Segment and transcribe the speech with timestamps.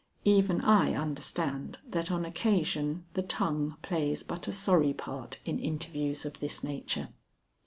[0.25, 6.25] Even I understand that on occasion the tongue plays but a sorry part in interviews
[6.25, 7.09] of this nature.